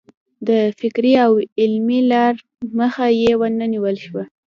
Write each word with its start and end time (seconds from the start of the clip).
د 0.47 0.49
فکري 0.79 1.13
او 1.25 1.31
علمي 1.59 1.99
لار 2.11 2.35
مخه 2.77 3.05
یې 3.21 3.31
ونه 3.39 3.65
نیول 3.73 3.95
شوه. 4.05 4.23